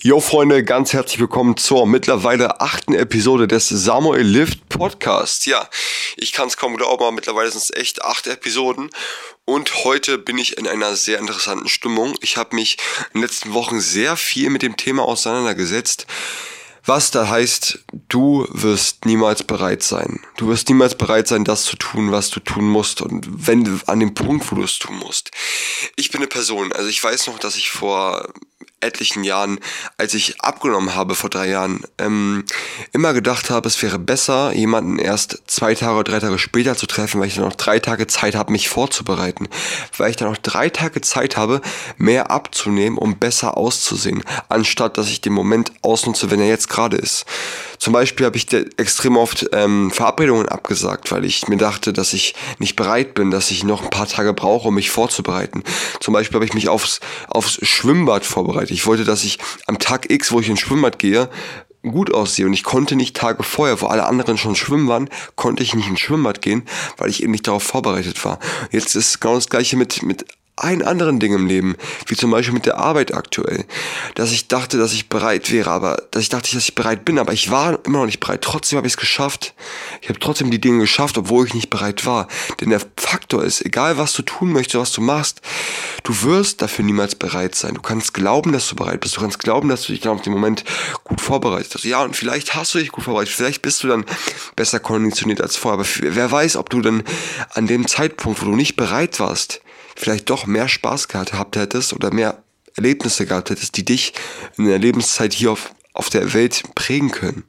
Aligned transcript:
Jo 0.00 0.20
Freunde, 0.20 0.64
ganz 0.64 0.92
herzlich 0.92 1.20
willkommen 1.20 1.56
zur 1.56 1.86
mittlerweile 1.86 2.60
achten 2.60 2.94
Episode 2.94 3.48
des 3.48 3.68
Samuel 3.68 4.26
Lift 4.26 4.68
Podcasts. 4.68 5.46
Ja, 5.46 5.68
ich 6.16 6.32
kann 6.32 6.48
es 6.48 6.56
kaum 6.56 6.76
glauben, 6.76 7.02
aber 7.02 7.12
mittlerweile 7.12 7.50
sind 7.50 7.62
es 7.62 7.70
echt 7.70 8.02
acht 8.04 8.26
Episoden 8.26 8.90
und 9.44 9.84
heute 9.84 10.18
bin 10.18 10.38
ich 10.38 10.58
in 10.58 10.66
einer 10.66 10.96
sehr 10.96 11.18
interessanten 11.18 11.68
Stimmung. 11.68 12.14
Ich 12.20 12.36
habe 12.36 12.54
mich 12.54 12.76
in 13.12 13.20
den 13.20 13.22
letzten 13.22 13.54
Wochen 13.54 13.80
sehr 13.80 14.16
viel 14.16 14.50
mit 14.50 14.62
dem 14.62 14.76
Thema 14.76 15.04
auseinandergesetzt. 15.04 16.06
Was 16.86 17.10
da 17.10 17.28
heißt, 17.28 17.78
du 18.08 18.46
wirst 18.50 19.06
niemals 19.06 19.42
bereit 19.42 19.82
sein. 19.82 20.20
Du 20.36 20.48
wirst 20.48 20.68
niemals 20.68 20.94
bereit 20.94 21.26
sein, 21.26 21.44
das 21.44 21.64
zu 21.64 21.76
tun, 21.76 22.12
was 22.12 22.28
du 22.28 22.40
tun 22.40 22.68
musst. 22.68 23.00
Und 23.00 23.26
wenn 23.46 23.64
du 23.64 23.80
an 23.86 24.00
dem 24.00 24.12
Punkt, 24.12 24.50
wo 24.52 24.56
du 24.56 24.64
es 24.64 24.78
tun 24.78 24.96
musst. 24.96 25.30
Ich 25.96 26.10
bin 26.10 26.20
eine 26.20 26.28
Person, 26.28 26.72
also 26.72 26.88
ich 26.90 27.02
weiß 27.02 27.28
noch, 27.28 27.38
dass 27.38 27.56
ich 27.56 27.70
vor 27.70 28.28
etlichen 28.84 29.24
Jahren, 29.24 29.58
als 29.98 30.14
ich 30.14 30.40
abgenommen 30.40 30.94
habe 30.94 31.14
vor 31.14 31.30
drei 31.30 31.48
Jahren, 31.48 31.82
ähm, 31.98 32.44
immer 32.92 33.12
gedacht 33.12 33.50
habe, 33.50 33.66
es 33.66 33.82
wäre 33.82 33.98
besser, 33.98 34.52
jemanden 34.52 34.98
erst 34.98 35.42
zwei 35.46 35.74
Tage 35.74 35.94
oder 35.94 36.12
drei 36.12 36.20
Tage 36.20 36.38
später 36.38 36.76
zu 36.76 36.86
treffen, 36.86 37.20
weil 37.20 37.28
ich 37.28 37.34
dann 37.34 37.44
noch 37.44 37.56
drei 37.56 37.78
Tage 37.78 38.06
Zeit 38.06 38.34
habe, 38.34 38.52
mich 38.52 38.68
vorzubereiten. 38.68 39.48
Weil 39.96 40.10
ich 40.10 40.16
dann 40.16 40.28
noch 40.28 40.36
drei 40.36 40.68
Tage 40.68 41.00
Zeit 41.00 41.36
habe, 41.36 41.60
mehr 41.96 42.30
abzunehmen, 42.30 42.98
um 42.98 43.18
besser 43.18 43.56
auszusehen, 43.56 44.22
anstatt 44.48 44.98
dass 44.98 45.08
ich 45.08 45.20
den 45.20 45.32
Moment 45.32 45.72
ausnutze, 45.82 46.30
wenn 46.30 46.40
er 46.40 46.48
jetzt 46.48 46.68
gerade 46.68 46.96
ist. 46.96 47.24
Zum 47.78 47.92
Beispiel 47.92 48.24
habe 48.24 48.36
ich 48.36 48.50
extrem 48.78 49.16
oft 49.16 49.46
ähm, 49.52 49.90
Verabredungen 49.90 50.48
abgesagt, 50.48 51.12
weil 51.12 51.24
ich 51.24 51.48
mir 51.48 51.56
dachte, 51.56 51.92
dass 51.92 52.12
ich 52.12 52.34
nicht 52.58 52.76
bereit 52.76 53.14
bin, 53.14 53.30
dass 53.30 53.50
ich 53.50 53.64
noch 53.64 53.82
ein 53.82 53.90
paar 53.90 54.08
Tage 54.08 54.32
brauche, 54.32 54.68
um 54.68 54.74
mich 54.74 54.90
vorzubereiten. 54.90 55.62
Zum 56.00 56.14
Beispiel 56.14 56.36
habe 56.36 56.46
ich 56.46 56.54
mich 56.54 56.68
aufs, 56.68 57.00
aufs 57.28 57.58
Schwimmbad 57.62 58.24
vorbereitet. 58.24 58.70
Ich 58.74 58.86
wollte, 58.86 59.04
dass 59.04 59.24
ich 59.24 59.38
am 59.66 59.78
Tag 59.78 60.10
X, 60.10 60.32
wo 60.32 60.40
ich 60.40 60.48
ins 60.48 60.60
Schwimmbad 60.60 60.98
gehe, 60.98 61.30
gut 61.82 62.12
aussehe 62.12 62.46
und 62.46 62.52
ich 62.52 62.64
konnte 62.64 62.96
nicht 62.96 63.16
Tage 63.16 63.42
vorher, 63.42 63.80
wo 63.80 63.86
alle 63.86 64.04
anderen 64.04 64.38
schon 64.38 64.56
schwimmen 64.56 64.88
waren, 64.88 65.08
konnte 65.36 65.62
ich 65.62 65.74
nicht 65.74 65.88
ins 65.88 66.00
Schwimmbad 66.00 66.42
gehen, 66.42 66.64
weil 66.96 67.10
ich 67.10 67.22
eben 67.22 67.32
nicht 67.32 67.46
darauf 67.46 67.62
vorbereitet 67.62 68.24
war. 68.24 68.38
Jetzt 68.70 68.94
ist 68.94 69.20
genau 69.20 69.34
das 69.34 69.48
gleiche 69.48 69.76
mit, 69.76 70.02
mit 70.02 70.24
ein 70.56 70.82
anderen 70.82 71.18
Ding 71.18 71.34
im 71.34 71.46
Leben, 71.46 71.74
wie 72.06 72.14
zum 72.14 72.30
Beispiel 72.30 72.54
mit 72.54 72.64
der 72.64 72.78
Arbeit 72.78 73.12
aktuell, 73.12 73.64
dass 74.14 74.30
ich 74.30 74.46
dachte, 74.46 74.78
dass 74.78 74.92
ich 74.92 75.08
bereit 75.08 75.50
wäre, 75.50 75.70
aber 75.70 76.04
dass 76.12 76.22
ich 76.22 76.28
dachte, 76.28 76.52
dass 76.54 76.62
ich 76.62 76.76
bereit 76.76 77.04
bin, 77.04 77.18
aber 77.18 77.32
ich 77.32 77.50
war 77.50 77.80
immer 77.84 77.98
noch 77.98 78.06
nicht 78.06 78.20
bereit. 78.20 78.42
Trotzdem 78.42 78.76
habe 78.76 78.86
ich 78.86 78.92
es 78.92 78.96
geschafft. 78.96 79.54
Ich 80.00 80.08
habe 80.08 80.20
trotzdem 80.20 80.52
die 80.52 80.60
Dinge 80.60 80.78
geschafft, 80.78 81.18
obwohl 81.18 81.46
ich 81.46 81.54
nicht 81.54 81.70
bereit 81.70 82.06
war. 82.06 82.28
Denn 82.60 82.70
der 82.70 82.80
Faktor 82.96 83.42
ist, 83.42 83.64
egal 83.66 83.98
was 83.98 84.12
du 84.12 84.22
tun 84.22 84.52
möchtest, 84.52 84.80
was 84.80 84.92
du 84.92 85.00
machst, 85.00 85.40
du 86.04 86.22
wirst 86.22 86.62
dafür 86.62 86.84
niemals 86.84 87.16
bereit 87.16 87.56
sein. 87.56 87.74
Du 87.74 87.82
kannst 87.82 88.14
glauben, 88.14 88.52
dass 88.52 88.68
du 88.68 88.76
bereit 88.76 89.00
bist. 89.00 89.16
Du 89.16 89.20
kannst 89.20 89.40
glauben, 89.40 89.68
dass 89.68 89.82
du 89.82 89.92
dich 89.92 90.02
dann 90.02 90.12
auf 90.12 90.22
den 90.22 90.32
Moment 90.32 90.64
gut 91.02 91.20
vorbereitet 91.20 91.74
hast. 91.74 91.84
Ja, 91.84 92.02
und 92.04 92.14
vielleicht 92.14 92.54
hast 92.54 92.74
du 92.74 92.78
dich 92.78 92.92
gut 92.92 93.04
vorbereitet. 93.04 93.34
Vielleicht 93.34 93.62
bist 93.62 93.82
du 93.82 93.88
dann 93.88 94.04
besser 94.54 94.78
konditioniert 94.78 95.40
als 95.40 95.56
vorher. 95.56 95.80
Aber 95.80 95.88
wer 96.00 96.30
weiß, 96.30 96.56
ob 96.56 96.70
du 96.70 96.80
dann 96.80 97.02
an 97.54 97.66
dem 97.66 97.88
Zeitpunkt, 97.88 98.40
wo 98.40 98.46
du 98.46 98.54
nicht 98.54 98.76
bereit 98.76 99.18
warst, 99.18 99.63
vielleicht 99.96 100.30
doch 100.30 100.46
mehr 100.46 100.68
Spaß 100.68 101.08
gehabt 101.08 101.56
hättest 101.56 101.92
oder 101.92 102.12
mehr 102.12 102.42
Erlebnisse 102.76 103.26
gehabt 103.26 103.50
hättest, 103.50 103.76
die 103.76 103.84
dich 103.84 104.14
in 104.56 104.66
der 104.66 104.78
Lebenszeit 104.78 105.32
hier 105.32 105.52
auf, 105.52 105.74
auf 105.92 106.10
der 106.10 106.34
Welt 106.34 106.62
prägen 106.74 107.10
können. 107.10 107.44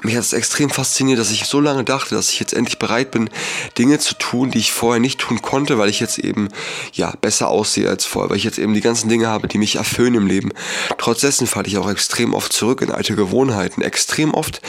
Mich 0.00 0.16
hat 0.16 0.22
es 0.22 0.32
extrem 0.32 0.70
fasziniert, 0.70 1.18
dass 1.18 1.30
ich 1.30 1.44
so 1.44 1.60
lange 1.60 1.84
dachte, 1.84 2.14
dass 2.14 2.30
ich 2.30 2.40
jetzt 2.40 2.54
endlich 2.54 2.78
bereit 2.78 3.10
bin, 3.10 3.28
Dinge 3.76 3.98
zu 3.98 4.14
tun, 4.14 4.50
die 4.50 4.58
ich 4.58 4.72
vorher 4.72 5.00
nicht 5.00 5.20
tun 5.20 5.42
konnte, 5.42 5.76
weil 5.76 5.90
ich 5.90 6.00
jetzt 6.00 6.18
eben, 6.18 6.48
ja, 6.94 7.12
besser 7.20 7.48
aussehe 7.48 7.90
als 7.90 8.06
vorher, 8.06 8.30
weil 8.30 8.38
ich 8.38 8.44
jetzt 8.44 8.58
eben 8.58 8.72
die 8.72 8.80
ganzen 8.80 9.10
Dinge 9.10 9.26
habe, 9.26 9.48
die 9.48 9.58
mich 9.58 9.76
erfüllen 9.76 10.14
im 10.14 10.26
Leben. 10.26 10.50
Trotz 10.96 11.20
dessen 11.20 11.46
falle 11.46 11.68
ich 11.68 11.76
auch 11.76 11.90
extrem 11.90 12.32
oft 12.32 12.54
zurück 12.54 12.80
in 12.80 12.90
alte 12.90 13.14
Gewohnheiten. 13.16 13.82
Extrem 13.82 14.32
oft. 14.32 14.62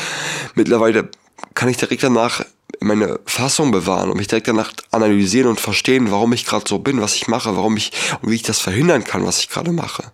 Mittlerweile 0.55 1.09
kann 1.53 1.69
ich 1.69 1.77
direkt 1.77 2.03
danach 2.03 2.43
meine 2.83 3.19
Fassung 3.25 3.71
bewahren 3.71 4.09
und 4.09 4.17
mich 4.17 4.27
direkt 4.27 4.47
danach 4.47 4.71
analysieren 4.91 5.49
und 5.49 5.59
verstehen, 5.59 6.11
warum 6.11 6.33
ich 6.33 6.45
gerade 6.45 6.65
so 6.67 6.79
bin, 6.79 7.01
was 7.01 7.15
ich 7.15 7.27
mache, 7.27 7.55
warum 7.55 7.77
ich 7.77 7.91
und 8.21 8.29
wie 8.29 8.35
ich 8.35 8.43
das 8.43 8.59
verhindern 8.59 9.03
kann, 9.03 9.25
was 9.25 9.39
ich 9.39 9.49
gerade 9.49 9.71
mache. 9.71 10.11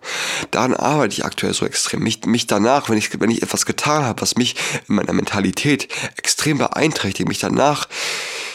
Daran 0.50 0.74
arbeite 0.74 1.14
ich 1.14 1.24
aktuell 1.24 1.52
so 1.52 1.66
extrem. 1.66 2.02
Mich, 2.02 2.24
mich 2.26 2.46
danach, 2.46 2.88
wenn 2.88 2.98
ich, 2.98 3.20
wenn 3.20 3.30
ich 3.30 3.42
etwas 3.42 3.66
getan 3.66 4.04
habe, 4.04 4.22
was 4.22 4.36
mich 4.36 4.56
in 4.88 4.94
meiner 4.94 5.12
Mentalität 5.12 5.88
extrem 6.16 6.58
beeinträchtigt, 6.58 7.28
mich 7.28 7.40
danach 7.40 7.88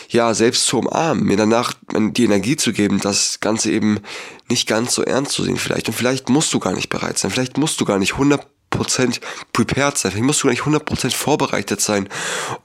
ja, 0.10 0.34
selbst 0.34 0.66
zu 0.68 0.80
umarmen, 0.80 1.26
mir 1.26 1.38
danach 1.38 1.74
die 1.94 2.24
Energie 2.24 2.56
zu 2.56 2.74
geben, 2.74 3.00
das 3.00 3.40
Ganze 3.40 3.72
eben 3.72 4.00
nicht 4.48 4.68
ganz 4.68 4.94
so 4.94 5.02
ernst 5.02 5.34
zu 5.34 5.44
sehen 5.44 5.58
vielleicht. 5.58 5.88
Und 5.88 5.94
vielleicht 5.94 6.30
musst 6.30 6.54
du 6.54 6.60
gar 6.60 6.74
nicht 6.74 6.90
bereit 6.90 7.18
sein, 7.18 7.32
vielleicht 7.32 7.58
musst 7.58 7.82
du 7.82 7.86
gar 7.86 8.00
nicht 8.00 8.14
100 8.14 8.48
100% 8.76 9.20
prepared 9.54 9.98
sein. 9.98 10.12
Vielleicht 10.12 10.26
musst 10.26 10.44
du 10.44 10.48
gar 10.48 10.52
nicht 10.52 10.64
100% 10.64 11.12
vorbereitet 11.16 11.82
sein, 11.82 12.10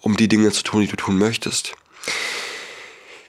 um 0.00 0.16
die 0.16 0.28
Dinge 0.28 0.50
zu 0.53 0.62
tun, 0.62 0.82
die 0.82 0.88
du 0.88 0.97
tun 0.97 1.19
möchtest. 1.19 1.72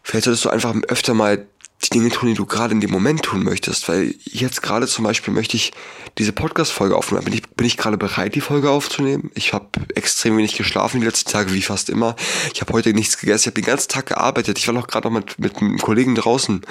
Vielleicht 0.04 0.26
solltest 0.26 0.46
du 0.46 0.50
einfach 0.50 0.74
öfter 0.88 1.14
mal 1.14 1.48
die 1.84 1.90
Dinge 1.90 2.10
tun, 2.10 2.30
die 2.30 2.36
du 2.36 2.46
gerade 2.46 2.74
in 2.74 2.82
dem 2.82 2.92
Moment 2.92 3.24
tun 3.24 3.44
möchtest. 3.44 3.90
Weil 3.90 4.14
jetzt 4.26 4.62
gerade 4.62 4.88
zum 4.88 5.04
Beispiel 5.04 5.34
möchte 5.34 5.58
ich 5.58 5.72
diese 6.18 6.32
Podcast-Folge 6.32 6.96
aufnehmen. 6.96 7.26
Bin 7.26 7.34
ich, 7.34 7.50
bin 7.50 7.66
ich 7.66 7.78
gerade 7.78 7.98
bereit, 7.98 8.36
die 8.36 8.42
Folge 8.42 8.70
aufzunehmen? 8.70 9.32
Ich 9.34 9.54
habe 9.54 9.68
extrem 9.96 10.38
wenig 10.38 10.56
geschlafen 10.56 11.00
die 11.00 11.08
letzten 11.08 11.32
Tage, 11.32 11.54
wie 11.54 11.62
fast 11.62 11.90
immer. 11.90 12.16
Ich 12.54 12.62
habe 12.62 12.74
heute 12.74 12.94
nichts 12.94 13.18
gegessen. 13.18 13.42
Ich 13.42 13.48
habe 13.48 13.62
den 13.62 13.66
ganzen 13.66 13.90
Tag 13.90 14.08
gearbeitet. 14.08 14.60
Ich 14.60 14.68
war 14.68 14.74
noch 14.74 14.88
gerade 14.88 15.08
noch 15.08 15.14
mit, 15.14 15.40
mit 15.40 15.58
einem 15.58 15.80
Kollegen 15.80 16.16
draußen. 16.16 16.62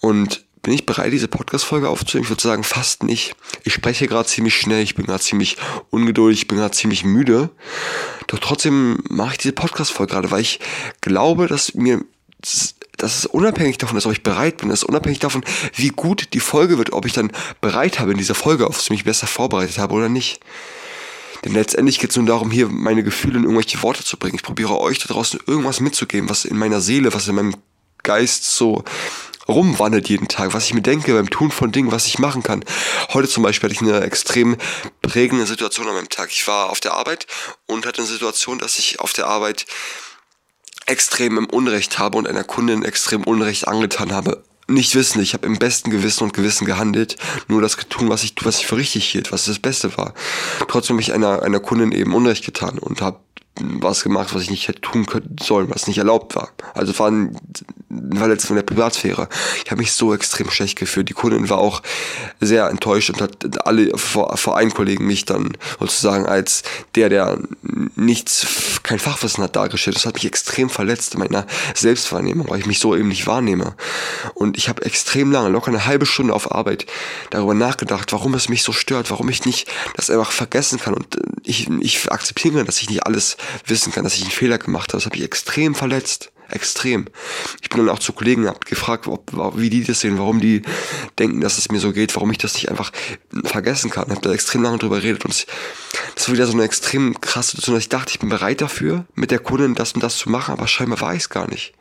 Und 0.00 0.44
bin 0.68 0.74
ich 0.74 0.84
bereit, 0.84 1.14
diese 1.14 1.28
Podcast-Folge 1.28 1.88
aufzunehmen? 1.88 2.24
Ich 2.24 2.30
würde 2.30 2.42
sagen, 2.42 2.62
fast 2.62 3.02
nicht. 3.02 3.34
Ich 3.64 3.72
spreche 3.72 4.06
gerade 4.06 4.28
ziemlich 4.28 4.54
schnell, 4.54 4.82
ich 4.82 4.94
bin 4.94 5.06
gerade 5.06 5.24
ziemlich 5.24 5.56
ungeduldig, 5.88 6.42
ich 6.42 6.46
bin 6.46 6.58
gerade 6.58 6.76
ziemlich 6.76 7.04
müde. 7.04 7.48
Doch 8.26 8.38
trotzdem 8.38 9.02
mache 9.08 9.32
ich 9.32 9.38
diese 9.38 9.54
Podcast-Folge 9.54 10.12
gerade, 10.12 10.30
weil 10.30 10.42
ich 10.42 10.60
glaube, 11.00 11.46
dass 11.46 11.72
mir, 11.72 12.04
dass 12.98 13.16
es 13.16 13.24
unabhängig 13.24 13.78
davon 13.78 13.96
ist, 13.96 14.04
ob 14.04 14.12
ich 14.12 14.22
bereit 14.22 14.58
bin, 14.58 14.68
dass 14.68 14.84
unabhängig 14.84 15.20
davon, 15.20 15.42
wie 15.74 15.88
gut 15.88 16.34
die 16.34 16.40
Folge 16.40 16.76
wird, 16.76 16.92
ob 16.92 17.06
ich 17.06 17.14
dann 17.14 17.32
bereit 17.62 17.98
habe, 17.98 18.12
in 18.12 18.18
dieser 18.18 18.34
Folge 18.34 18.66
aufzunehmen, 18.66 18.98
mich 18.98 19.04
besser 19.06 19.26
vorbereitet 19.26 19.78
habe 19.78 19.94
oder 19.94 20.10
nicht. 20.10 20.38
Denn 21.46 21.54
letztendlich 21.54 21.98
geht 21.98 22.10
es 22.10 22.16
nur 22.16 22.26
darum, 22.26 22.50
hier 22.50 22.68
meine 22.68 23.02
Gefühle 23.02 23.38
in 23.38 23.44
irgendwelche 23.44 23.82
Worte 23.82 24.04
zu 24.04 24.18
bringen. 24.18 24.34
Ich 24.34 24.42
probiere 24.42 24.78
euch 24.78 24.98
da 24.98 25.06
draußen 25.06 25.40
irgendwas 25.46 25.80
mitzugeben, 25.80 26.28
was 26.28 26.44
in 26.44 26.58
meiner 26.58 26.82
Seele, 26.82 27.14
was 27.14 27.26
in 27.26 27.36
meinem 27.36 27.54
Geist 28.08 28.56
so 28.56 28.84
rumwandelt 29.46 30.08
jeden 30.08 30.28
Tag, 30.28 30.54
was 30.54 30.64
ich 30.64 30.72
mir 30.72 30.80
denke 30.80 31.12
beim 31.12 31.28
Tun 31.28 31.50
von 31.50 31.72
Dingen, 31.72 31.92
was 31.92 32.06
ich 32.06 32.18
machen 32.18 32.42
kann. 32.42 32.64
Heute 33.12 33.28
zum 33.28 33.42
Beispiel 33.42 33.68
hatte 33.68 33.84
ich 33.84 33.86
eine 33.86 34.00
extrem 34.00 34.56
prägende 35.02 35.44
Situation 35.44 35.86
an 35.86 35.94
meinem 35.94 36.08
Tag. 36.08 36.30
Ich 36.30 36.48
war 36.48 36.70
auf 36.70 36.80
der 36.80 36.94
Arbeit 36.94 37.26
und 37.66 37.84
hatte 37.84 37.98
eine 37.98 38.10
Situation, 38.10 38.58
dass 38.58 38.78
ich 38.78 39.00
auf 39.00 39.12
der 39.12 39.26
Arbeit 39.26 39.66
extrem 40.86 41.36
im 41.36 41.44
Unrecht 41.44 41.98
habe 41.98 42.16
und 42.16 42.26
einer 42.26 42.44
Kundin 42.44 42.82
extrem 42.82 43.24
Unrecht 43.24 43.68
angetan 43.68 44.10
habe. 44.10 44.42
Nicht 44.68 44.94
wissen, 44.94 45.20
ich 45.20 45.34
habe 45.34 45.46
im 45.46 45.58
besten 45.58 45.90
Gewissen 45.90 46.24
und 46.24 46.32
Gewissen 46.32 46.64
gehandelt, 46.64 47.16
nur 47.46 47.60
das 47.60 47.76
getan, 47.76 48.08
was 48.08 48.22
ich, 48.22 48.34
was 48.42 48.60
ich 48.60 48.66
für 48.66 48.78
richtig 48.78 49.06
hielt, 49.06 49.32
was 49.32 49.44
das 49.44 49.58
Beste 49.58 49.98
war. 49.98 50.14
Trotzdem 50.66 50.96
habe 50.96 51.02
ich 51.02 51.12
einer, 51.12 51.42
einer 51.42 51.60
Kundin 51.60 51.92
eben 51.92 52.14
Unrecht 52.14 52.44
getan 52.44 52.78
und 52.78 53.02
habe 53.02 53.20
was 53.60 54.02
gemacht, 54.02 54.34
was 54.34 54.42
ich 54.42 54.50
nicht 54.50 54.68
hätte 54.68 54.80
tun 54.80 55.06
können 55.06 55.36
sollen, 55.40 55.70
was 55.70 55.86
nicht 55.86 55.98
erlaubt 55.98 56.36
war. 56.36 56.50
Also 56.74 56.96
war 56.98 57.10
ein, 57.10 57.36
ein 57.90 58.16
Verletzung 58.16 58.56
der 58.56 58.62
Privatsphäre. 58.62 59.28
Ich 59.64 59.70
habe 59.70 59.80
mich 59.80 59.92
so 59.92 60.14
extrem 60.14 60.50
schlecht 60.50 60.78
gefühlt. 60.78 61.08
Die 61.08 61.14
Kundin 61.14 61.48
war 61.48 61.58
auch 61.58 61.82
sehr 62.40 62.68
enttäuscht 62.68 63.10
und 63.10 63.20
hat 63.20 63.66
alle 63.66 63.96
vor, 63.96 64.56
einen 64.56 64.72
Kollegen 64.72 65.06
mich 65.06 65.24
dann 65.24 65.56
sozusagen 65.78 66.26
als 66.26 66.62
der, 66.94 67.08
der 67.08 67.38
nichts, 67.96 68.80
kein 68.82 68.98
Fachwissen 68.98 69.42
hat 69.42 69.56
dargestellt. 69.56 69.96
Das 69.96 70.06
hat 70.06 70.14
mich 70.14 70.26
extrem 70.26 70.70
verletzt 70.70 71.14
in 71.14 71.20
meiner 71.20 71.46
Selbstwahrnehmung, 71.74 72.48
weil 72.48 72.60
ich 72.60 72.66
mich 72.66 72.78
so 72.78 72.94
eben 72.96 73.08
nicht 73.08 73.26
wahrnehme. 73.26 73.74
Und 74.34 74.56
ich 74.56 74.68
habe 74.68 74.84
extrem 74.84 75.32
lange, 75.32 75.48
locker 75.48 75.68
eine 75.68 75.86
halbe 75.86 76.06
Stunde 76.06 76.34
auf 76.34 76.52
Arbeit 76.52 76.86
darüber 77.30 77.54
nachgedacht, 77.54 78.12
warum 78.12 78.34
es 78.34 78.48
mich 78.48 78.62
so 78.62 78.72
stört, 78.72 79.10
warum 79.10 79.28
ich 79.28 79.44
nicht 79.44 79.68
das 79.96 80.10
einfach 80.10 80.32
vergessen 80.32 80.78
kann 80.78 80.94
und 80.94 81.18
ich, 81.44 81.68
ich 81.80 82.10
akzeptiere, 82.10 82.64
dass 82.64 82.80
ich 82.80 82.90
nicht 82.90 83.06
alles 83.06 83.36
wissen 83.66 83.92
kann, 83.92 84.04
dass 84.04 84.14
ich 84.14 84.22
einen 84.22 84.30
Fehler 84.30 84.58
gemacht 84.58 84.92
habe. 84.92 84.98
Das 84.98 85.06
habe 85.06 85.16
ich 85.16 85.22
extrem 85.22 85.74
verletzt. 85.74 86.32
Extrem. 86.50 87.04
Ich 87.60 87.68
bin 87.68 87.84
dann 87.84 87.94
auch 87.94 87.98
zu 87.98 88.14
Kollegen 88.14 88.50
gefragt, 88.64 89.06
ob, 89.06 89.30
wie 89.58 89.68
die 89.68 89.84
das 89.84 90.00
sehen, 90.00 90.16
warum 90.16 90.40
die 90.40 90.62
denken, 91.18 91.42
dass 91.42 91.58
es 91.58 91.70
mir 91.70 91.78
so 91.78 91.92
geht, 91.92 92.14
warum 92.16 92.30
ich 92.30 92.38
das 92.38 92.54
nicht 92.54 92.70
einfach 92.70 92.90
vergessen 93.44 93.90
kann. 93.90 94.04
Ich 94.06 94.12
habe 94.12 94.22
da 94.22 94.32
extrem 94.32 94.62
lange 94.62 94.78
drüber 94.78 94.96
geredet 94.96 95.26
und 95.26 95.46
das 96.14 96.26
war 96.26 96.34
wieder 96.34 96.46
so 96.46 96.54
eine 96.54 96.64
extrem 96.64 97.20
krasse 97.20 97.50
Situation, 97.50 97.74
dass 97.74 97.82
ich 97.82 97.90
dachte, 97.90 98.12
ich 98.12 98.18
bin 98.18 98.30
bereit 98.30 98.62
dafür, 98.62 99.04
mit 99.14 99.30
der 99.30 99.40
Kundin 99.40 99.74
das 99.74 99.92
und 99.92 100.02
das 100.02 100.16
zu 100.16 100.30
machen, 100.30 100.52
aber 100.52 100.66
scheinbar 100.66 101.02
war 101.02 101.12
ich 101.12 101.20
es 101.20 101.28
gar 101.28 101.48
nicht 101.50 101.74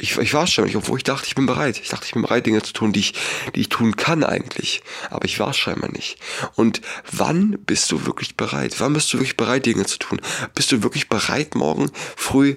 ich, 0.00 0.16
ich 0.16 0.32
war 0.32 0.46
schon 0.46 0.64
nicht, 0.64 0.76
obwohl 0.76 0.98
ich 0.98 1.04
dachte, 1.04 1.26
ich 1.26 1.34
bin 1.34 1.46
bereit. 1.46 1.80
Ich 1.82 1.88
dachte, 1.88 2.06
ich 2.06 2.12
bin 2.12 2.22
bereit, 2.22 2.46
Dinge 2.46 2.62
zu 2.62 2.72
tun, 2.72 2.92
die 2.92 3.00
ich, 3.00 3.14
die 3.54 3.62
ich 3.62 3.68
tun 3.68 3.96
kann 3.96 4.22
eigentlich. 4.22 4.82
Aber 5.10 5.24
ich 5.24 5.40
war 5.40 5.52
scheinbar 5.52 5.90
nicht. 5.90 6.18
Und 6.54 6.80
wann 7.10 7.58
bist 7.66 7.90
du 7.90 8.06
wirklich 8.06 8.36
bereit? 8.36 8.76
Wann 8.78 8.92
bist 8.92 9.12
du 9.12 9.18
wirklich 9.18 9.36
bereit, 9.36 9.66
Dinge 9.66 9.86
zu 9.86 9.98
tun? 9.98 10.20
Bist 10.54 10.70
du 10.70 10.84
wirklich 10.84 11.08
bereit, 11.08 11.56
morgen 11.56 11.90
früh 12.16 12.56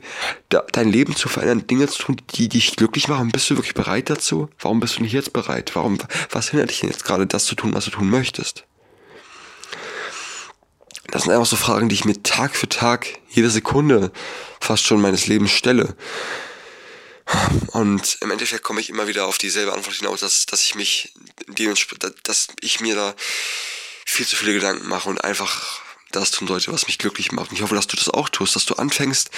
da, 0.50 0.64
dein 0.72 0.92
Leben 0.92 1.16
zu 1.16 1.30
verändern, 1.30 1.66
Dinge 1.66 1.88
zu 1.88 2.04
tun, 2.04 2.18
die 2.36 2.48
dich 2.48 2.76
glücklich 2.76 3.08
machen? 3.08 3.32
Bist 3.32 3.50
du 3.50 3.56
wirklich 3.56 3.74
bereit 3.74 4.12
dazu? 4.12 4.50
Warum 4.60 4.80
bist 4.80 5.00
du 5.00 5.02
nicht 5.02 5.14
jetzt 5.14 5.34
bereit? 5.34 5.72
Warum, 5.74 5.98
was 6.30 6.50
hindert 6.50 6.70
dich 6.70 6.82
denn 6.82 6.90
jetzt 6.90 7.06
gerade, 7.06 7.26
das 7.26 7.46
zu 7.46 7.56
tun, 7.56 7.74
was 7.74 7.86
du 7.86 7.92
tun 7.92 8.10
möchtest? 8.10 8.66
Das 11.10 11.24
sind 11.24 11.32
einfach 11.32 11.48
so 11.48 11.56
Fragen, 11.56 11.90
die 11.90 11.96
ich 11.96 12.06
mir 12.06 12.22
Tag 12.22 12.56
für 12.56 12.70
Tag, 12.70 13.08
jede 13.30 13.50
Sekunde 13.50 14.12
fast 14.60 14.86
schon 14.86 15.02
meines 15.02 15.28
Lebens 15.28 15.52
stelle. 15.52 15.96
Und 17.68 18.18
im 18.22 18.32
Endeffekt 18.32 18.64
komme 18.64 18.82
ich 18.82 18.90
immer 18.90 19.08
wieder 19.08 19.26
auf 19.26 19.38
dieselbe 19.38 19.74
Antwort 19.74 19.96
hinaus, 19.96 20.20
dass, 20.20 20.46
dass 20.46 20.64
ich 20.64 20.76
mich 20.76 21.14
dass 22.24 22.48
ich 22.60 22.80
mir 22.80 22.96
da 22.96 23.16
viel 24.06 24.28
zu 24.28 24.36
viele 24.36 24.54
Gedanken 24.54 24.88
mache 24.88 25.10
und 25.10 25.24
einfach 25.24 25.82
das 26.12 26.32
tun 26.32 26.48
sollte, 26.48 26.72
was 26.72 26.88
mich 26.88 26.98
glücklich 26.98 27.32
macht. 27.32 27.52
Und 27.52 27.58
ich 27.58 27.64
hoffe, 27.64 27.76
dass 27.76 27.88
du 27.88 27.96
das 27.96 28.10
auch 28.10 28.30
tust, 28.30 28.56
dass 28.56 28.66
du 28.66 28.76
anfängst, 28.76 29.30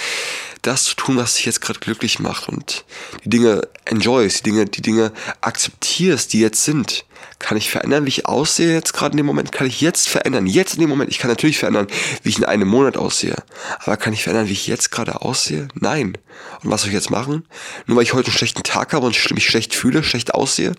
das 0.62 0.84
zu 0.84 0.94
tun, 0.94 1.16
was 1.16 1.34
dich 1.34 1.46
jetzt 1.46 1.60
gerade 1.60 1.80
glücklich 1.80 2.18
macht 2.18 2.48
und 2.48 2.84
die 3.24 3.30
Dinge 3.30 3.68
enjoyst, 3.84 4.40
die 4.40 4.50
Dinge, 4.50 4.66
die 4.66 4.82
Dinge 4.82 5.12
akzeptierst, 5.40 6.32
die 6.32 6.40
jetzt 6.40 6.64
sind. 6.64 7.04
Kann 7.38 7.56
ich 7.56 7.70
verändern, 7.70 8.04
wie 8.04 8.10
ich 8.10 8.26
aussehe 8.26 8.72
jetzt 8.72 8.92
gerade 8.92 9.12
in 9.12 9.16
dem 9.18 9.26
Moment? 9.26 9.52
Kann 9.52 9.66
ich 9.66 9.80
jetzt 9.80 10.08
verändern? 10.08 10.46
Jetzt 10.46 10.74
in 10.74 10.80
dem 10.80 10.88
Moment? 10.88 11.10
Ich 11.10 11.18
kann 11.18 11.30
natürlich 11.30 11.58
verändern, 11.58 11.86
wie 12.22 12.28
ich 12.28 12.38
in 12.38 12.44
einem 12.44 12.68
Monat 12.68 12.96
aussehe. 12.96 13.36
Aber 13.80 13.96
kann 13.96 14.12
ich 14.12 14.22
verändern, 14.22 14.48
wie 14.48 14.52
ich 14.52 14.66
jetzt 14.66 14.90
gerade 14.90 15.20
aussehe? 15.22 15.68
Nein. 15.74 16.16
Und 16.62 16.70
was 16.70 16.82
soll 16.82 16.88
ich 16.88 16.94
jetzt 16.94 17.10
machen? 17.10 17.46
Nur 17.86 17.96
weil 17.96 18.04
ich 18.04 18.14
heute 18.14 18.28
einen 18.28 18.36
schlechten 18.36 18.62
Tag 18.62 18.92
habe 18.92 19.06
und 19.06 19.30
mich 19.34 19.46
schlecht 19.46 19.74
fühle, 19.74 20.02
schlecht 20.02 20.34
aussehe? 20.34 20.72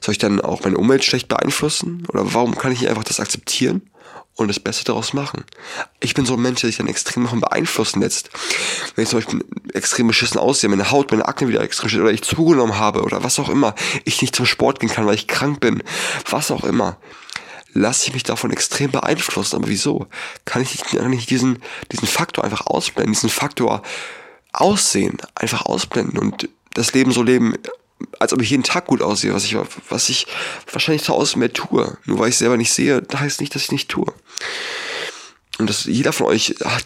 Soll 0.00 0.12
ich 0.12 0.18
dann 0.18 0.40
auch 0.40 0.62
meine 0.64 0.76
Umwelt 0.76 1.04
schlecht 1.04 1.28
beeinflussen? 1.28 2.06
Oder 2.08 2.34
warum 2.34 2.56
kann 2.56 2.72
ich 2.72 2.80
nicht 2.80 2.90
einfach 2.90 3.04
das 3.04 3.20
akzeptieren? 3.20 3.82
Und 4.36 4.48
das 4.48 4.60
Beste 4.60 4.84
daraus 4.84 5.12
machen. 5.12 5.44
Ich 6.00 6.14
bin 6.14 6.26
so 6.26 6.34
ein 6.34 6.42
Mensch, 6.42 6.60
der 6.60 6.68
sich 6.68 6.76
dann 6.76 6.88
extrem 6.88 7.24
davon 7.24 7.40
beeinflussen 7.40 8.00
lässt. 8.00 8.30
Wenn 8.94 9.04
ich 9.04 9.08
zum 9.10 9.20
Beispiel 9.20 9.44
extrem 9.72 10.06
beschissen 10.06 10.38
aussehe, 10.38 10.68
meine 10.70 10.90
Haut, 10.90 11.10
meine 11.10 11.26
Akne 11.26 11.48
wieder 11.48 11.62
extrem 11.62 11.86
beschissen 11.86 12.04
oder 12.04 12.12
ich 12.12 12.22
zugenommen 12.22 12.78
habe 12.78 13.02
oder 13.02 13.24
was 13.24 13.38
auch 13.38 13.48
immer, 13.48 13.74
ich 14.04 14.20
nicht 14.20 14.36
zum 14.36 14.46
Sport 14.46 14.80
gehen 14.80 14.90
kann, 14.90 15.06
weil 15.06 15.14
ich 15.14 15.26
krank 15.26 15.60
bin, 15.60 15.82
was 16.30 16.50
auch 16.50 16.64
immer, 16.64 16.98
lasse 17.72 18.08
ich 18.08 18.14
mich 18.14 18.22
davon 18.24 18.50
extrem 18.50 18.90
beeinflussen. 18.90 19.56
Aber 19.56 19.68
wieso? 19.68 20.06
Kann 20.44 20.62
ich 20.62 20.70
nicht, 20.70 20.98
kann 20.98 21.12
ich 21.12 21.26
diesen, 21.26 21.62
diesen 21.90 22.06
Faktor 22.06 22.44
einfach 22.44 22.66
ausblenden, 22.66 23.14
diesen 23.14 23.30
Faktor 23.30 23.82
Aussehen 24.52 25.18
einfach 25.34 25.66
ausblenden 25.66 26.18
und 26.18 26.48
das 26.72 26.94
Leben 26.94 27.12
so 27.12 27.22
leben, 27.22 27.54
als 28.18 28.32
ob 28.32 28.42
ich 28.42 28.50
jeden 28.50 28.62
Tag 28.62 28.86
gut 28.86 29.02
aussehe, 29.02 29.32
was 29.32 29.44
ich, 29.44 29.56
was 29.88 30.08
ich 30.08 30.26
wahrscheinlich 30.70 31.08
Hause 31.12 31.38
mehr 31.38 31.52
tue. 31.52 31.96
Nur 32.04 32.18
weil 32.18 32.28
ich 32.28 32.36
selber 32.36 32.56
nicht 32.56 32.72
sehe, 32.72 33.02
heißt 33.14 33.40
nicht, 33.40 33.54
dass 33.54 33.62
ich 33.62 33.72
nicht 33.72 33.88
tue. 33.88 34.12
Und 35.58 35.70
das, 35.70 35.84
jeder 35.84 36.12
von 36.12 36.26
euch 36.26 36.56
hat 36.64 36.84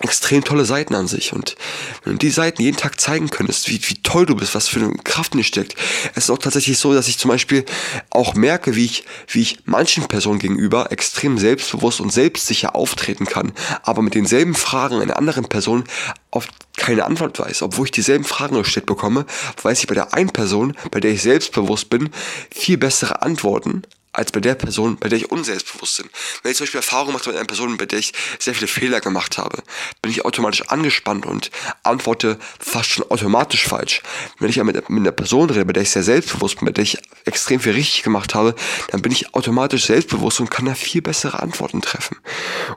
extrem 0.00 0.44
tolle 0.44 0.64
Seiten 0.64 0.94
an 0.94 1.08
sich. 1.08 1.32
Und 1.32 1.56
wenn 2.04 2.14
du 2.14 2.18
die 2.18 2.30
Seiten 2.30 2.62
jeden 2.62 2.76
Tag 2.76 3.00
zeigen 3.00 3.30
könntest, 3.30 3.68
wie, 3.68 3.80
wie 3.88 4.02
toll 4.02 4.26
du 4.26 4.36
bist, 4.36 4.54
was 4.54 4.68
für 4.68 4.80
eine 4.80 4.92
Kraft 5.04 5.32
in 5.32 5.38
dir 5.38 5.44
steckt. 5.44 5.74
Es 6.14 6.24
ist 6.24 6.30
auch 6.30 6.38
tatsächlich 6.38 6.78
so, 6.78 6.94
dass 6.94 7.08
ich 7.08 7.18
zum 7.18 7.30
Beispiel 7.30 7.64
auch 8.10 8.34
merke, 8.34 8.76
wie 8.76 8.84
ich, 8.84 9.04
wie 9.28 9.42
ich 9.42 9.58
manchen 9.64 10.06
Personen 10.06 10.38
gegenüber 10.38 10.92
extrem 10.92 11.38
selbstbewusst 11.38 12.00
und 12.00 12.12
selbstsicher 12.12 12.74
auftreten 12.74 13.26
kann, 13.26 13.52
aber 13.82 14.02
mit 14.02 14.14
denselben 14.14 14.54
Fragen 14.54 15.00
einer 15.00 15.16
anderen 15.16 15.48
Person 15.48 15.84
oft 16.30 16.50
keine 16.76 17.04
Antwort 17.04 17.38
weiß. 17.38 17.62
Obwohl 17.62 17.86
ich 17.86 17.90
dieselben 17.90 18.24
Fragen 18.24 18.56
gestellt 18.56 18.86
bekomme, 18.86 19.26
weiß 19.62 19.80
ich 19.80 19.86
bei 19.86 19.94
der 19.94 20.14
einen 20.14 20.30
Person, 20.30 20.76
bei 20.90 21.00
der 21.00 21.10
ich 21.10 21.22
selbstbewusst 21.22 21.90
bin, 21.90 22.10
viel 22.50 22.78
bessere 22.78 23.22
Antworten 23.22 23.82
als 24.18 24.32
bei 24.32 24.40
der 24.40 24.54
Person, 24.54 24.96
bei 24.98 25.08
der 25.08 25.18
ich 25.18 25.30
unselbstbewusst 25.30 25.98
bin. 25.98 26.10
Wenn 26.42 26.50
ich 26.50 26.58
zum 26.58 26.64
Beispiel 26.64 26.78
Erfahrung 26.78 27.12
mache 27.12 27.28
mit 27.28 27.38
einer 27.38 27.46
Person, 27.46 27.76
bei 27.76 27.86
der 27.86 28.00
ich 28.00 28.12
sehr 28.38 28.54
viele 28.54 28.66
Fehler 28.66 29.00
gemacht 29.00 29.38
habe, 29.38 29.62
bin 30.02 30.10
ich 30.10 30.24
automatisch 30.24 30.62
angespannt 30.68 31.24
und 31.24 31.50
antworte 31.84 32.38
fast 32.58 32.90
schon 32.90 33.10
automatisch 33.10 33.66
falsch. 33.66 34.02
Wenn 34.38 34.50
ich 34.50 34.60
aber 34.60 34.72
mit, 34.72 34.90
mit 34.90 35.00
einer 35.00 35.12
Person 35.12 35.48
rede, 35.50 35.64
bei 35.64 35.72
der 35.72 35.84
ich 35.84 35.90
sehr 35.90 36.02
selbstbewusst 36.02 36.58
bin, 36.58 36.66
bei 36.66 36.72
der 36.72 36.82
ich 36.82 36.98
extrem 37.24 37.60
viel 37.60 37.72
richtig 37.72 38.02
gemacht 38.02 38.34
habe, 38.34 38.54
dann 38.90 39.02
bin 39.02 39.12
ich 39.12 39.34
automatisch 39.34 39.86
selbstbewusst 39.86 40.40
und 40.40 40.50
kann 40.50 40.66
da 40.66 40.74
viel 40.74 41.02
bessere 41.02 41.40
Antworten 41.40 41.80
treffen. 41.80 42.16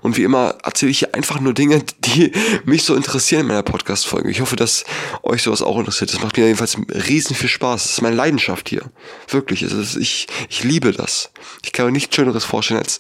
Und 0.01 0.17
wie 0.17 0.23
immer 0.23 0.57
erzähle 0.63 0.91
ich 0.91 0.99
hier 0.99 1.15
einfach 1.15 1.39
nur 1.39 1.53
Dinge, 1.53 1.83
die 1.99 2.31
mich 2.65 2.83
so 2.83 2.95
interessieren 2.95 3.41
in 3.41 3.47
meiner 3.47 3.63
Podcast-Folge. 3.63 4.29
Ich 4.29 4.41
hoffe, 4.41 4.55
dass 4.55 4.83
euch 5.23 5.41
sowas 5.41 5.61
auch 5.61 5.79
interessiert. 5.79 6.13
Das 6.13 6.21
macht 6.21 6.37
mir 6.37 6.45
jedenfalls 6.45 6.77
riesen 7.07 7.35
viel 7.35 7.49
Spaß. 7.49 7.83
Das 7.83 7.91
ist 7.93 8.01
meine 8.01 8.15
Leidenschaft 8.15 8.69
hier. 8.69 8.83
Wirklich. 9.27 9.63
Also 9.63 9.99
ich, 9.99 10.27
ich 10.49 10.63
liebe 10.63 10.91
das. 10.91 11.30
Ich 11.63 11.71
kann 11.71 11.85
mir 11.85 11.91
nichts 11.91 12.15
Schöneres 12.15 12.45
vorstellen 12.45 12.81
als 12.81 12.99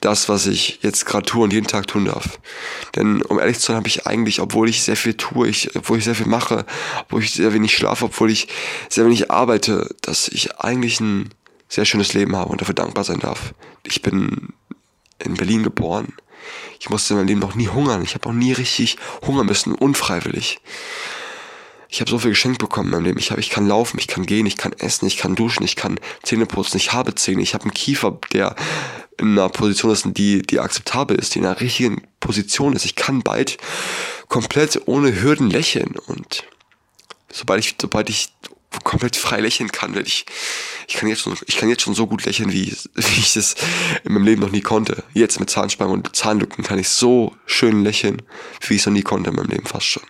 das, 0.00 0.28
was 0.28 0.46
ich 0.46 0.80
jetzt 0.82 1.06
gerade 1.06 1.24
tue 1.24 1.44
und 1.44 1.52
jeden 1.52 1.66
Tag 1.66 1.86
tun 1.86 2.04
darf. 2.04 2.38
Denn 2.94 3.22
um 3.22 3.38
ehrlich 3.38 3.58
zu 3.58 3.66
sein, 3.66 3.76
habe 3.76 3.88
ich 3.88 4.06
eigentlich, 4.06 4.40
obwohl 4.40 4.68
ich 4.68 4.82
sehr 4.82 4.96
viel 4.96 5.14
tue, 5.14 5.48
ich, 5.48 5.74
obwohl 5.76 5.98
ich 5.98 6.04
sehr 6.04 6.14
viel 6.14 6.26
mache, 6.26 6.66
obwohl 7.02 7.22
ich 7.22 7.32
sehr 7.32 7.54
wenig 7.54 7.74
schlafe, 7.74 8.04
obwohl 8.06 8.30
ich 8.30 8.48
sehr 8.90 9.06
wenig 9.06 9.30
arbeite, 9.30 9.94
dass 10.02 10.28
ich 10.28 10.58
eigentlich 10.60 11.00
ein 11.00 11.30
sehr 11.68 11.86
schönes 11.86 12.12
Leben 12.12 12.36
habe 12.36 12.50
und 12.50 12.60
dafür 12.60 12.74
dankbar 12.74 13.04
sein 13.04 13.20
darf. 13.20 13.54
Ich 13.82 14.02
bin 14.02 14.52
in 15.18 15.34
Berlin 15.34 15.62
geboren. 15.62 16.12
Ich 16.78 16.90
musste 16.90 17.14
in 17.14 17.20
meinem 17.20 17.28
Leben 17.28 17.40
noch 17.40 17.54
nie 17.54 17.68
hungern. 17.68 18.02
Ich 18.02 18.14
habe 18.14 18.28
auch 18.28 18.34
nie 18.34 18.52
richtig 18.52 18.98
hungern 19.26 19.46
müssen, 19.46 19.74
unfreiwillig 19.74 20.60
ich 21.94 22.00
habe 22.00 22.10
so 22.10 22.18
viel 22.18 22.30
geschenkt 22.30 22.58
bekommen 22.58 22.88
in 22.88 22.90
meinem 22.90 23.04
Leben. 23.04 23.20
Ich, 23.20 23.30
hab, 23.30 23.38
ich 23.38 23.50
kann 23.50 23.68
laufen, 23.68 24.00
ich 24.00 24.08
kann 24.08 24.26
gehen, 24.26 24.46
ich 24.46 24.56
kann 24.56 24.72
essen, 24.72 25.06
ich 25.06 25.16
kann 25.16 25.36
duschen, 25.36 25.62
ich 25.62 25.76
kann 25.76 26.00
Zähne 26.24 26.44
putzen, 26.44 26.76
ich 26.76 26.92
habe 26.92 27.14
Zähne, 27.14 27.40
ich 27.40 27.54
habe 27.54 27.62
einen 27.62 27.72
Kiefer, 27.72 28.18
der 28.32 28.56
in 29.16 29.38
einer 29.38 29.48
Position 29.48 29.92
ist, 29.92 30.04
die, 30.04 30.42
die 30.42 30.58
akzeptabel 30.58 31.16
ist, 31.16 31.34
die 31.34 31.38
in 31.38 31.46
einer 31.46 31.60
richtigen 31.60 32.02
Position 32.18 32.72
ist. 32.72 32.84
Ich 32.84 32.96
kann 32.96 33.22
bald 33.22 33.58
komplett 34.26 34.82
ohne 34.86 35.22
Hürden 35.22 35.48
lächeln 35.48 35.94
und 36.08 36.42
sobald 37.32 37.64
ich, 37.64 37.76
sobald 37.80 38.10
ich 38.10 38.30
komplett 38.82 39.14
frei 39.14 39.38
lächeln 39.38 39.70
kann, 39.70 39.94
werde 39.94 40.08
ich, 40.08 40.26
ich 40.88 40.94
kann 40.94 41.08
jetzt 41.08 41.20
schon, 41.20 41.38
ich 41.46 41.58
kann 41.58 41.68
jetzt 41.68 41.82
schon 41.82 41.94
so 41.94 42.08
gut 42.08 42.24
lächeln, 42.24 42.50
wie, 42.50 42.76
wie 42.96 43.20
ich 43.20 43.36
es 43.36 43.54
in 44.02 44.14
meinem 44.14 44.24
Leben 44.24 44.40
noch 44.40 44.50
nie 44.50 44.62
konnte. 44.62 45.04
Jetzt 45.12 45.38
mit 45.38 45.48
Zahnspangen 45.48 45.94
und 45.94 46.16
Zahnlücken 46.16 46.64
kann 46.64 46.80
ich 46.80 46.88
so 46.88 47.36
schön 47.46 47.84
lächeln, 47.84 48.20
wie 48.66 48.74
ich 48.74 48.80
es 48.80 48.86
noch 48.86 48.92
nie 48.92 49.02
konnte 49.02 49.30
in 49.30 49.36
meinem 49.36 49.50
Leben 49.50 49.66
fast 49.66 49.86
schon 49.86 50.02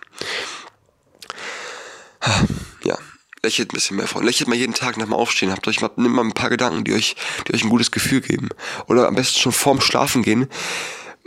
ja, 2.83 2.97
lächelt 3.45 3.71
ein 3.71 3.75
bisschen 3.75 3.97
mehr 3.97 4.07
vor. 4.07 4.23
Lächelt 4.23 4.49
mal 4.49 4.55
jeden 4.55 4.73
Tag 4.73 4.97
nach 4.97 5.05
dem 5.05 5.13
Aufstehen. 5.13 5.51
Habt 5.51 5.67
euch 5.67 5.81
mal, 5.81 5.91
nimmt 5.95 6.15
mal 6.15 6.23
ein 6.23 6.33
paar 6.33 6.49
Gedanken, 6.49 6.83
die 6.83 6.93
euch, 6.93 7.15
die 7.47 7.53
euch 7.53 7.63
ein 7.63 7.69
gutes 7.69 7.91
Gefühl 7.91 8.21
geben. 8.21 8.49
Oder 8.87 9.07
am 9.07 9.15
besten 9.15 9.39
schon 9.39 9.51
vorm 9.51 9.81
Schlafen 9.81 10.23
gehen. 10.23 10.49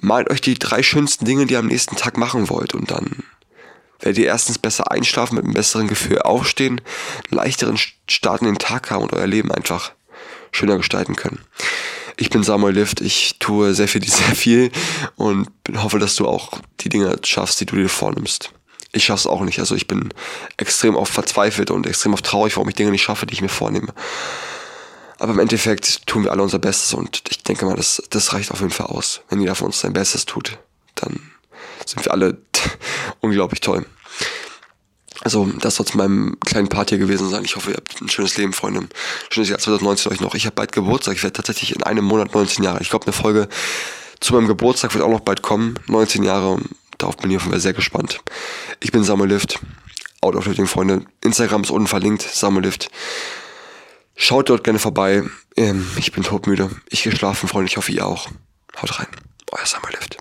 Malt 0.01 0.31
euch 0.31 0.41
die 0.41 0.59
drei 0.59 0.83
schönsten 0.83 1.25
Dinge, 1.25 1.47
die 1.47 1.55
ihr 1.55 1.59
am 1.59 1.67
nächsten 1.67 1.97
Tag 1.97 2.17
machen 2.17 2.51
wollt. 2.51 2.75
Und 2.75 2.91
dann 2.91 3.25
werdet 4.01 4.19
ihr 4.19 4.27
erstens 4.27 4.59
besser 4.59 4.91
einschlafen, 4.91 5.37
mit 5.37 5.45
einem 5.45 5.55
besseren 5.55 5.89
Gefühl 5.89 6.21
aufstehen, 6.21 6.81
einen 7.31 7.37
leichteren 7.37 7.79
Start 8.09 8.43
in 8.43 8.49
den 8.49 8.59
Tag 8.59 8.91
haben 8.91 9.03
und 9.03 9.13
euer 9.13 9.27
Leben 9.27 9.51
einfach 9.51 9.93
schöner 10.53 10.77
gestalten 10.77 11.17
können. 11.17 11.41
Ich 12.17 12.31
bin 12.31 12.43
Samuel 12.43 12.75
Lift, 12.75 13.01
ich 13.01 13.37
tue 13.39 13.75
sehr 13.75 13.89
viel, 13.89 14.05
sehr 14.09 14.35
viel 14.35 14.73
und 15.17 15.49
hoffe, 15.77 15.99
dass 15.99 16.17
du 16.17 16.27
auch 16.27 16.61
die 16.81 16.89
Dinge 16.89 17.17
schaffst, 17.25 17.61
die 17.61 17.67
du 17.67 17.77
dir 17.77 17.89
vornimmst 17.89 18.53
ich 18.93 19.05
schaffe 19.05 19.21
es 19.21 19.27
auch 19.27 19.43
nicht. 19.43 19.59
Also 19.59 19.75
ich 19.75 19.87
bin 19.87 20.13
extrem 20.57 20.97
oft 20.97 21.13
verzweifelt 21.13 21.71
und 21.71 21.87
extrem 21.87 22.15
oft 22.15 22.25
traurig, 22.25 22.57
warum 22.57 22.69
ich 22.69 22.75
Dinge 22.75 22.91
nicht 22.91 23.03
schaffe, 23.03 23.27
die 23.27 23.35
ich 23.35 23.43
mir 23.43 23.49
vornehme. 23.49 23.93
Aber 25.19 25.33
im 25.33 25.39
Endeffekt 25.41 26.07
tun 26.07 26.25
wir 26.25 26.31
alle 26.31 26.43
unser 26.43 26.59
Bestes 26.59 26.95
und 26.95 27.23
ich 27.29 27.43
denke 27.43 27.67
mal, 27.67 27.77
das, 27.77 28.03
das 28.11 28.33
reicht 28.33 28.51
auf 28.53 28.61
jeden 28.61 28.73
Fall 28.73 28.87
aus. 28.87 29.21
Wenn 29.29 29.41
jeder 29.41 29.55
von 29.55 29.67
uns 29.67 29.81
sein 29.81 29.93
Bestes 29.93 30.27
tut, 30.27 30.59
dann 30.95 31.33
sind 31.85 32.05
wir 32.05 32.13
alle 32.13 32.39
unglaublich 33.21 33.61
toll. 33.61 33.85
Also, 35.23 35.47
das 35.47 35.75
soll 35.75 35.87
zu 35.87 35.97
meinem 35.97 36.39
kleinen 36.47 36.69
Part 36.69 36.91
hier 36.91 36.99
gewesen 36.99 37.29
sein. 37.29 37.45
Ich 37.45 37.57
hoffe, 37.57 37.71
ihr 37.71 37.77
habt 37.77 38.01
ein 38.01 38.09
schönes 38.09 38.37
Leben, 38.37 38.53
Freunde. 38.53 38.89
Schönes 39.31 39.49
Jahr 39.49 39.59
2019 39.59 40.13
euch 40.13 40.21
noch. 40.21 40.37
Ich 40.37 40.47
habe 40.47 40.55
bald 40.55 40.71
Geburtstag. 40.71 41.17
Ich 41.17 41.25
werde 41.25 41.35
tatsächlich 41.35 41.75
in 41.75 41.83
einem 41.83 42.05
Monat 42.05 42.35
19 42.35 42.63
Jahre. 42.63 42.81
Ich 42.81 42.91
glaube, 42.91 43.07
eine 43.07 43.13
Folge 43.13 43.49
zu 44.21 44.35
meinem 44.35 44.47
Geburtstag 44.47 44.95
wird 44.95 45.03
auch 45.03 45.11
noch 45.11 45.21
bald 45.21 45.43
kommen. 45.43 45.75
19 45.89 46.23
Jahre. 46.23 46.61
Darauf 46.99 47.17
bin 47.17 47.31
ich 47.31 47.37
auf 47.37 47.43
jeden 47.43 47.53
Fall 47.53 47.61
sehr 47.61 47.73
gespannt. 47.73 48.21
Ich 48.81 48.93
bin 48.93 49.03
Samuel 49.03 49.31
Lift, 49.31 49.59
Out 50.21 50.37
of 50.37 50.47
Lifting 50.47 50.67
Freunde. 50.67 51.05
Instagram 51.23 51.63
ist 51.63 51.71
unten 51.71 51.89
verlinkt, 51.89 52.23
Samuel 52.23 52.65
Lift. 52.67 52.91
Schaut 54.15 54.49
dort 54.49 54.65
gerne 54.65 54.79
vorbei. 54.79 55.23
Ähm, 55.57 55.91
ich 55.97 56.13
bin 56.13 56.23
todmüde. 56.23 56.71
Ich 56.89 57.03
gehe 57.03 57.15
schlafen, 57.15 57.49
Freunde. 57.49 57.71
Ich 57.71 57.77
hoffe, 57.77 57.93
ihr 57.93 58.07
auch. 58.07 58.29
Haut 58.81 58.99
rein. 58.99 59.07
Euer 59.51 59.67
Samuel 59.67 59.95
Lift. 59.95 60.19